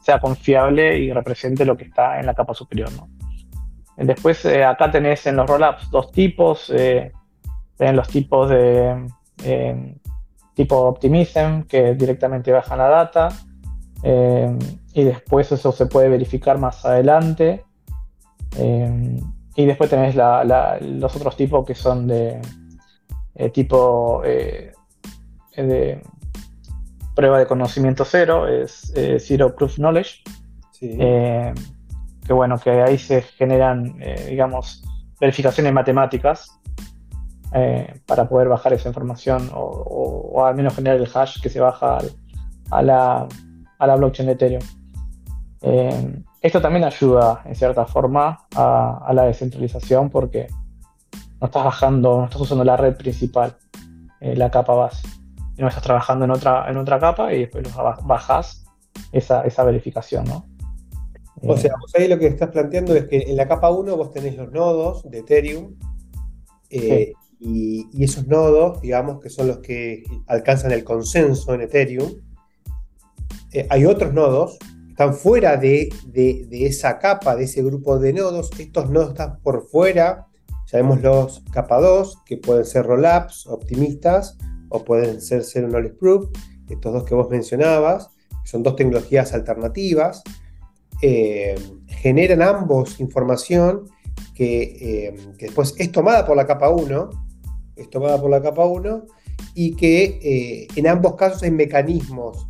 [0.00, 2.88] sea confiable y represente lo que está en la capa superior.
[3.96, 9.06] Después acá tenés en los rollups dos tipos, tenés los tipos de
[10.56, 13.28] tipo Optimism, que directamente bajan la data,
[14.02, 17.64] y después eso se puede verificar más adelante.
[18.56, 19.20] Eh,
[19.54, 22.40] y después tenés los otros tipos que son de
[23.34, 24.72] eh, tipo eh,
[25.54, 26.00] de
[27.14, 30.22] prueba de conocimiento cero, es Zero Proof Knowledge.
[30.80, 34.82] que bueno, que ahí se generan, digamos,
[35.20, 36.58] verificaciones matemáticas
[38.06, 41.98] para poder bajar esa información o, al menos generar el hash que se baja
[42.70, 43.26] a, la,
[43.78, 44.62] a la blockchain de Ethereum.
[46.46, 50.46] Esto también ayuda en cierta forma a, la descentralización porque
[51.40, 53.56] no estás bajando, no estás usando la red principal,
[54.20, 55.08] eh, la capa base.
[55.56, 57.66] No estás trabajando en otra, en otra capa y después
[58.04, 58.64] bajas
[59.10, 60.46] esa, esa verificación, ¿no?
[61.42, 64.36] O sea, ahí lo que estás planteando es que en la capa 1 vos tenés
[64.36, 65.74] los nodos de Ethereum
[66.70, 72.10] eh, y, esos nodos, digamos, que son los que alcanzan el consenso en Ethereum.
[73.52, 74.58] Eh, hay otros nodos
[74.96, 75.90] están fuera de,
[76.50, 78.50] esa capa, de ese grupo de nodos.
[78.58, 80.26] Estos nodos están por fuera,
[80.72, 84.38] llamemos los capa 2, que pueden ser rollups optimistas
[84.70, 86.30] o pueden ser zero knowledge proof,
[86.70, 88.08] estos dos que vos mencionabas,
[88.44, 90.22] son dos tecnologías alternativas.
[91.02, 91.56] Eh,
[91.88, 93.84] generan ambos información
[94.34, 97.10] que, eh, que, después es tomada por la capa 1,
[97.76, 99.06] es tomada por la capa 1
[99.54, 102.46] y que eh, en ambos casos hay mecanismos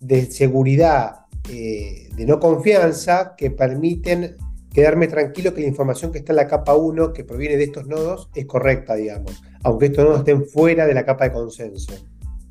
[0.00, 4.36] de seguridad eh, de no confianza que permiten
[4.72, 7.86] quedarme tranquilo que la información que está en la capa 1, que proviene de estos
[7.86, 11.92] nodos, es correcta, digamos, aunque estos nodos estén fuera de la capa de consenso.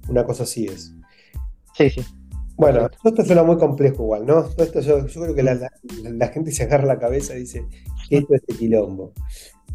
[0.09, 0.93] Una cosa así es.
[1.75, 2.01] Sí, sí.
[2.57, 4.45] Bueno, esto suena muy complejo igual, ¿no?
[4.57, 7.65] Esto yo, creo que la, gente se agarra la cabeza y dice,
[8.09, 9.13] esto es de quilombo.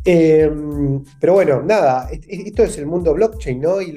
[0.04, 0.50] Eh,
[1.18, 3.80] pero bueno, nada, esto es el mundo blockchain, ¿no?
[3.80, 3.94] Y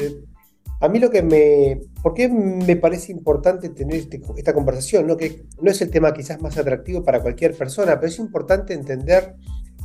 [0.79, 1.81] a mí lo que me...
[2.03, 5.07] ¿Por qué me parece importante tener este, esta conversación?
[5.07, 5.17] ¿no?
[5.17, 9.35] Que no es el tema quizás más atractivo para cualquier persona, pero es importante entender,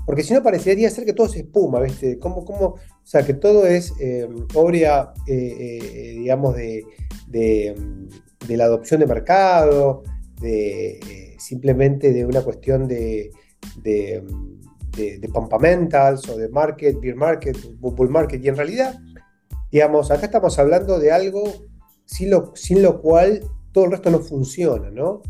[0.04, 2.18] porque si no parecería ser que todo es espuma, ¿viste?
[2.18, 6.84] Como, como, o sea, que todo es eh, obra, eh, eh, digamos, de,
[8.48, 10.02] la adopción de mercado,
[10.40, 13.30] de simplemente de una cuestión de,
[13.82, 14.22] de,
[14.96, 18.98] de, pumpamentals o de market, beer market, bull market, y en realidad
[19.72, 21.44] digamos, acá estamos hablando de algo
[22.04, 23.40] sin lo, sin lo cual
[23.72, 25.22] todo el resto no funciona, ¿no?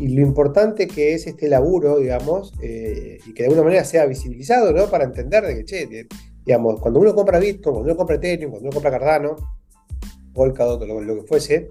[0.00, 4.04] Y lo importante que es este laburo, digamos, eh, y que de alguna manera sea
[4.06, 4.90] visibilizado, ¿no?
[4.90, 6.08] Para entender de que, che,
[6.44, 9.36] digamos, cuando uno compra Bitcoin, cuando uno compra Ethereum, cuando uno compra Cardano,
[10.34, 11.68] Polkadot, lo, lo que fuese,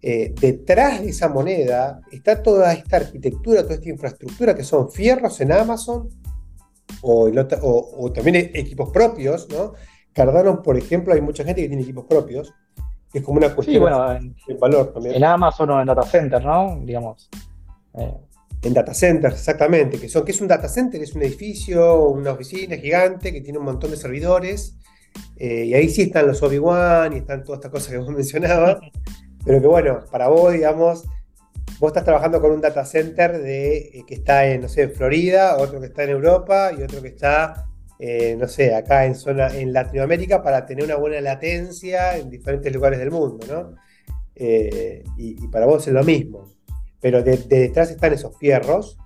[0.00, 5.38] eh, detrás de esa moneda está toda esta arquitectura, toda esta infraestructura que son fierros
[5.42, 6.08] en Amazon
[7.02, 7.30] o,
[7.98, 9.74] o también equipos propios, ¿no?
[10.12, 12.52] Cardano, por ejemplo, hay mucha gente que tiene equipos propios,
[13.12, 15.14] que es como una cuestión de valor también.
[15.14, 16.80] En Amazon o en data center, ¿no?
[16.82, 17.30] Digamos.
[17.94, 18.14] Eh.
[18.62, 19.98] En data centers, exactamente.
[20.00, 21.00] Que son, ¿Qué es un data center?
[21.00, 24.76] Es un edificio, una oficina gigante que tiene un montón de servidores.
[25.36, 28.78] Eh, y ahí sí están los Obi-Wan y están todas estas cosas que vos mencionabas.
[29.44, 31.04] Pero que bueno, para vos, digamos,
[31.78, 34.92] vos estás trabajando con un data center de, eh, que está en, no sé, en
[34.92, 37.68] Florida, otro que está en Europa y otro que está
[38.00, 42.72] eh, no sé, acá en zona, en Latinoamérica para tener una buena latencia en diferentes
[42.72, 43.74] lugares del mundo, ¿no?
[44.36, 46.44] Eh, y, para vos es lo mismo.
[47.00, 48.98] Pero de, detrás están esos fierros.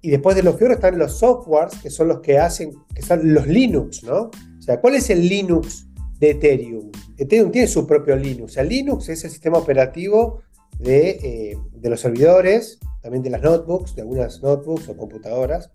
[0.00, 3.34] Y después de los fierros están los softwares, que son los que hacen, que son
[3.34, 4.30] los Linux, ¿no?
[4.58, 5.88] O sea, ¿cuál es el Linux
[6.20, 6.92] de Ethereum?
[7.18, 8.56] Ethereum tiene su propio Linux.
[8.58, 10.42] El Linux es el sistema operativo
[10.78, 15.70] de, eh, de los servidores, también de las notebooks, de algunas notebooks o computadoras.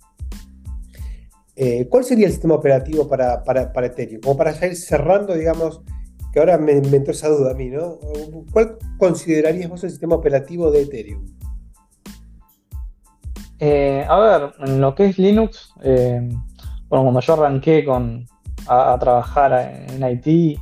[1.55, 4.21] Eh, ¿Cuál sería el sistema operativo para, para, Ethereum?
[4.21, 5.81] Como para ir cerrando, digamos,
[6.33, 7.99] que ahora me, entró esa duda a mí, ¿no?
[8.51, 11.25] ¿Cuál considerarías vos el sistema operativo de Ethereum?
[13.59, 18.25] Eh, a ver, en lo que es Linux, bueno, cuando yo arranqué con,
[18.67, 20.59] a, trabajar en IT,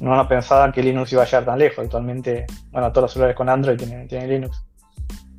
[0.00, 1.84] no pensaba que Linux iba a llegar tan lejos.
[1.84, 4.64] Actualmente, bueno, todos los celulares con Android tienen, tienen Linux.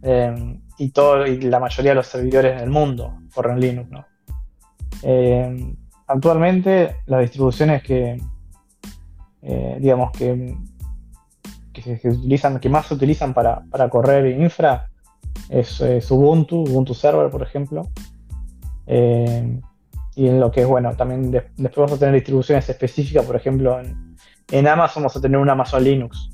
[0.03, 3.89] eh, y, todo, y la mayoría de los servidores del mundo corren Linux.
[3.89, 4.05] ¿no?
[5.03, 5.75] Eh,
[6.07, 8.21] actualmente las distribuciones que,
[9.79, 10.55] digamos, que,
[11.73, 14.89] que, utilizan, que más se utilizan para, correr infra
[15.49, 15.81] es,
[16.11, 17.89] Ubuntu, Ubuntu Server, por ejemplo.
[18.87, 23.79] y en lo que es, bueno, también después vamos a tener distribuciones específicas, por ejemplo,
[23.79, 24.10] en,
[24.51, 26.29] en Amazon vamos a tener un Amazon Linux,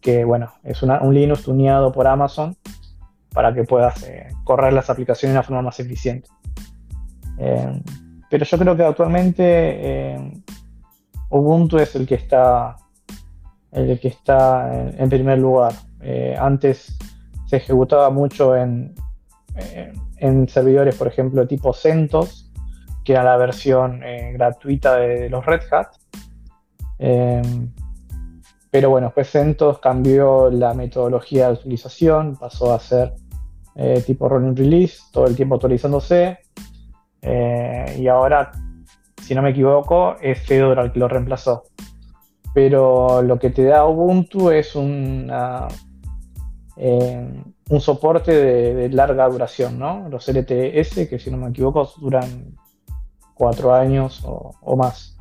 [0.00, 2.56] que bueno, es un Linux tuneado por Amazon
[3.32, 6.28] para que puedas eh, correr las aplicaciones de una forma más eficiente.
[7.38, 7.82] Eh,
[8.30, 10.32] pero yo creo que actualmente eh,
[11.28, 12.76] Ubuntu es el que está,
[13.72, 15.72] el que está en, primer lugar.
[16.38, 16.96] antes
[17.46, 18.94] se ejecutaba mucho en,
[20.16, 22.50] en servidores, por ejemplo, tipo CentOS,
[23.04, 24.00] que era la versión
[24.32, 25.88] gratuita de los Red Hat.
[28.76, 33.14] Pero bueno, después CentOS cambió la metodología de utilización, pasó a ser
[33.74, 36.40] eh, tipo running release, todo el tiempo actualizándose.
[37.22, 38.52] Eh, y ahora,
[39.22, 41.62] si no me equivoco, es Fedora el que lo reemplazó.
[42.52, 45.68] Pero lo que te da Ubuntu es una,
[46.76, 50.06] eh, un soporte de, larga duración, ¿no?
[50.10, 52.56] Los LTS, que si no me equivoco, duran
[53.32, 55.15] cuatro años o más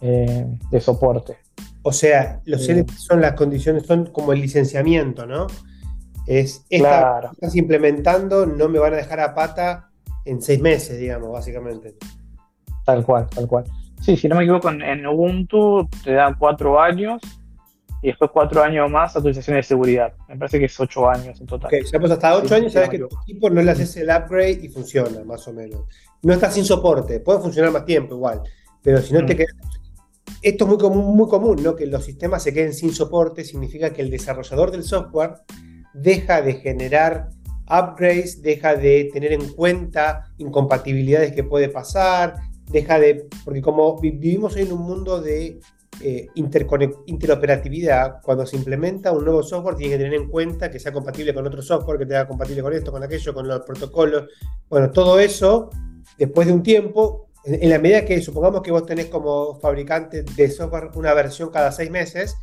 [0.00, 1.36] de soporte.
[1.82, 5.46] O sea, los LT son las condiciones, son como el licenciamiento, ¿no?
[6.26, 9.90] Es esta estás implementando, no me van a dejar a pata
[10.24, 11.94] en seis meses, digamos, básicamente.
[12.84, 13.64] Tal cual, tal cual.
[14.00, 17.20] Sí, si no me equivoco, en, Ubuntu te dan cuatro años
[18.02, 20.12] y después cuatro años más actualización de seguridad.
[20.28, 21.68] Me parece que es ocho años en total.
[21.68, 24.60] Ok, ya pues hasta ocho años sabes que tu equipo no le haces el upgrade
[24.62, 25.82] y funciona, más o menos.
[26.22, 28.42] No está sin soporte, puede funcionar más tiempo igual,
[28.82, 29.36] pero si no te mm.
[29.36, 29.79] quedas
[30.42, 30.78] esto es muy
[31.28, 31.76] común, muy ¿no?
[31.76, 35.34] Que los sistemas se queden sin soporte, significa que el desarrollador del software
[35.94, 37.30] deja de generar
[37.68, 42.36] upgrades, deja de tener en cuenta incompatibilidades que puede pasar,
[42.70, 45.60] deja de, porque como vivimos hoy en un mundo de
[46.00, 50.92] eh, interoperatividad, cuando se implementa un nuevo software tiene que tener en cuenta que sea
[50.92, 54.24] compatible con otro software, que sea compatible con esto, con aquello, con los protocolos.
[54.68, 55.70] Bueno, todo eso,
[56.16, 60.50] después de un tiempo, en, la medida que supongamos que vos tenés como fabricante de
[60.50, 62.36] software una versión cada seis meses,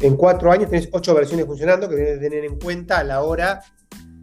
[0.00, 3.22] en cuatro años tenés ocho versiones funcionando que tenés que tener en cuenta a la
[3.22, 3.62] hora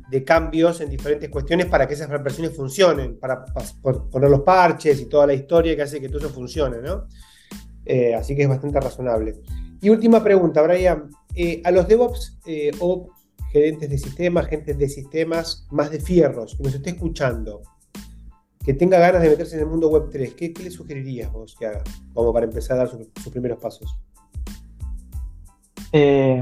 [0.09, 3.45] de cambios en diferentes cuestiones para que esas versiones funcionen, para,
[4.11, 7.05] poner los parches y toda la historia que hace que todo eso funcione, ¿no?
[7.85, 9.35] Eh, así que es bastante razonable.
[9.81, 11.09] Y última pregunta, Brian.
[11.35, 13.09] Eh, a los DevOps eh, o
[13.51, 17.61] gerentes de sistemas, gentes de sistemas más de fierros, que nos esté escuchando,
[18.63, 21.65] que tenga ganas de meterse en el mundo web 3, ¿qué, le sugerirías vos que
[21.65, 21.83] haga?
[22.13, 23.97] Como para empezar a dar sus primeros pasos.
[25.91, 26.41] Eh,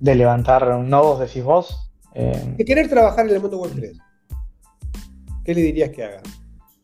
[0.00, 1.90] de levantar nodos, decís vos.
[2.12, 3.98] Eh, de querer trabajar en el mundo web 3.
[5.44, 6.22] ¿Qué le dirías que haga?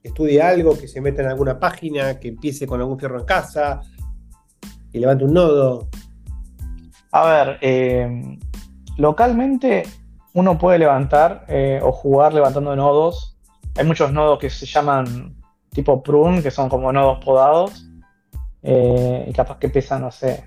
[0.03, 3.83] estudie algo, que se meta en alguna página, que empiece con algún fierro en casa,
[4.91, 5.91] que levante un nodo.
[7.13, 8.39] A ver, eh,
[8.97, 9.83] localmente
[10.33, 11.45] uno puede levantar
[11.83, 13.30] o jugar levantando nodos
[13.77, 15.37] hay muchos nodos que se llaman
[15.71, 17.87] tipo prune, que son como nodos podados,
[18.63, 20.45] eh, y capaz que pesan, no sé,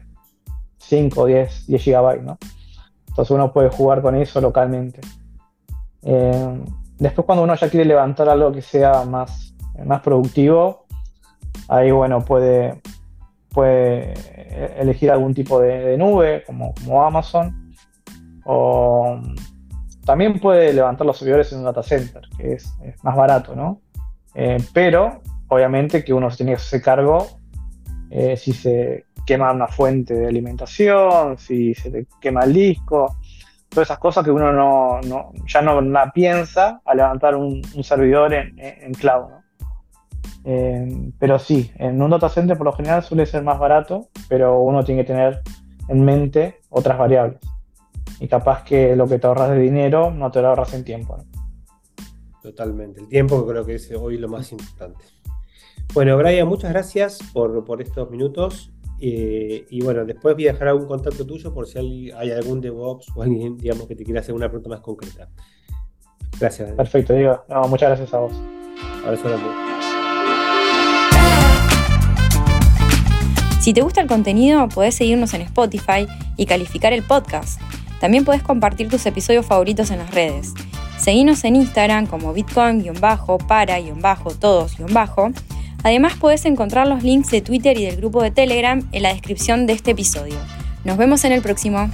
[0.78, 2.38] 5 o 10, 10 GB, ¿no?
[3.08, 5.02] Entonces uno puede jugar con eso localmente.
[6.02, 6.62] Eh,
[6.98, 9.56] después cuando uno ya quiere levantar algo que sea más,
[9.86, 10.86] más productivo,
[11.68, 12.82] ahí bueno, puede,
[13.50, 14.14] puede
[14.80, 17.74] elegir algún tipo de, nube, como, como Amazon,
[18.46, 19.20] o
[20.06, 22.74] también puede levantar los servidores en un data center, que es,
[23.04, 23.82] más barato, ¿no?
[24.36, 27.28] Eh, pero, obviamente, que uno se tiene que hacer cargo
[28.10, 33.18] eh, si se quema una fuente de alimentación, si se quema el disco,
[33.70, 35.00] todas esas cosas que uno no,
[35.48, 39.44] ya no la piensa a levantar un, servidor en, cloud, ¿no?
[40.46, 44.60] Eh, pero sí, en un data center por lo general suele ser más barato, pero
[44.60, 45.42] uno tiene que tener
[45.88, 47.40] en mente otras variables
[48.20, 51.18] y capaz que lo que te ahorras de dinero no te lo ahorras en tiempo.
[52.42, 55.06] Totalmente, el tiempo creo que es hoy lo más importante.
[55.94, 58.72] Bueno, Brian, muchas gracias por, estos minutos.
[59.00, 63.08] Eh, y bueno, después voy a dejar algún contacto tuyo por si hay, algún DevOps
[63.16, 65.30] o alguien, digamos, que te quiera hacer una pregunta más concreta.
[66.40, 66.72] Gracias.
[66.72, 67.44] Perfecto, digo.
[67.70, 68.34] muchas gracias a vos.
[69.06, 69.48] Abrazo grande.
[73.62, 77.62] Si te gusta el contenido, podés seguirnos en Spotify y calificar el podcast.
[78.04, 80.54] También puedes compartir tus episodios favoritos en las redes.
[80.98, 85.34] Seguinos en Instagram como bitcoin-para-todos-
[85.84, 89.68] Además puedes encontrar los links de Twitter y del grupo de Telegram en la descripción
[89.68, 90.36] de este episodio.
[90.84, 91.90] Nos vemos en el próximo.